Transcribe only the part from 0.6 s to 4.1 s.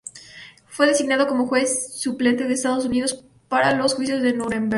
Fue designado como juez suplente de Estados Unidos para los